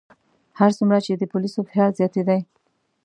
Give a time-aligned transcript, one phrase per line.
[0.59, 2.39] هر څومره چې د پولیسو فشار زیاتېدی.